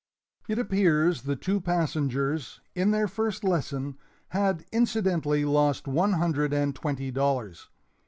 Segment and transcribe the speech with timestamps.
[0.47, 6.73] It appears the two passengers, in their first lesson, had incidentally lost one hundred and
[6.73, 7.69] twenty dollars.